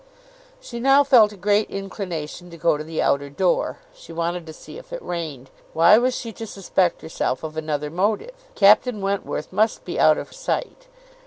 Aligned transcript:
She 0.59 0.79
now 0.79 1.03
felt 1.03 1.31
a 1.31 1.37
great 1.37 1.69
inclination 1.69 2.49
to 2.49 2.57
go 2.57 2.75
to 2.75 2.83
the 2.83 3.03
outer 3.03 3.29
door; 3.29 3.77
she 3.93 4.11
wanted 4.11 4.47
to 4.47 4.51
see 4.53 4.79
if 4.79 4.91
it 4.91 4.99
rained. 4.99 5.51
Why 5.73 5.99
was 5.99 6.15
she 6.15 6.33
to 6.33 6.47
suspect 6.47 7.03
herself 7.03 7.43
of 7.43 7.55
another 7.55 7.91
motive? 7.91 8.33
Captain 8.55 8.99
Wentworth 9.01 9.53
must 9.53 9.85
be 9.85 9.99
out 9.99 10.17
of 10.17 10.33
sight. 10.33 10.87